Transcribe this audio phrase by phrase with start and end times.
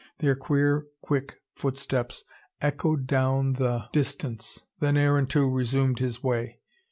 [0.17, 2.23] Their queer, quick footsteps
[2.59, 4.61] echoed down the distance.
[4.79, 6.59] Then Aaron too resumed his way.